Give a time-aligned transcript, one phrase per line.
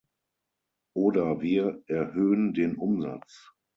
[0.95, 3.51] Oder wir erhöhen den Umsatz.